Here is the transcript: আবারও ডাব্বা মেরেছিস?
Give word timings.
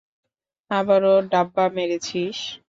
আবারও 0.71 1.13
ডাব্বা 1.31 1.65
মেরেছিস? 1.75 2.37